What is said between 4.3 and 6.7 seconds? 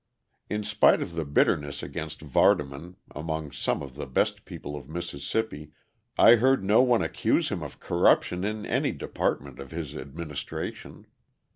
people of Mississippi I heard